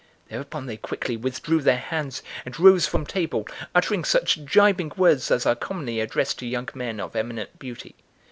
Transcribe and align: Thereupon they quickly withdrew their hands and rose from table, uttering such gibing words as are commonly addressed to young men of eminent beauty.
Thereupon 0.29 0.65
they 0.65 0.77
quickly 0.77 1.15
withdrew 1.15 1.61
their 1.61 1.77
hands 1.77 2.23
and 2.43 2.59
rose 2.59 2.87
from 2.87 3.05
table, 3.05 3.47
uttering 3.75 4.03
such 4.03 4.43
gibing 4.45 4.91
words 4.97 5.29
as 5.29 5.45
are 5.45 5.53
commonly 5.53 5.99
addressed 5.99 6.39
to 6.39 6.47
young 6.47 6.69
men 6.73 6.99
of 6.99 7.15
eminent 7.15 7.59
beauty. 7.59 7.93